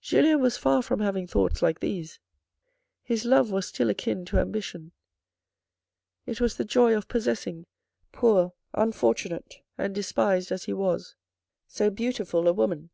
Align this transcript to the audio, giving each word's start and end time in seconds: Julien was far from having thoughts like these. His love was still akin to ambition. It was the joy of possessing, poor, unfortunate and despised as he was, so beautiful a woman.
Julien 0.00 0.40
was 0.40 0.56
far 0.56 0.80
from 0.80 1.00
having 1.00 1.26
thoughts 1.26 1.60
like 1.60 1.80
these. 1.80 2.20
His 3.02 3.24
love 3.24 3.50
was 3.50 3.66
still 3.66 3.90
akin 3.90 4.24
to 4.26 4.38
ambition. 4.38 4.92
It 6.24 6.40
was 6.40 6.56
the 6.56 6.64
joy 6.64 6.96
of 6.96 7.08
possessing, 7.08 7.66
poor, 8.12 8.52
unfortunate 8.74 9.56
and 9.76 9.92
despised 9.92 10.52
as 10.52 10.66
he 10.66 10.72
was, 10.72 11.16
so 11.66 11.90
beautiful 11.90 12.46
a 12.46 12.52
woman. 12.52 12.90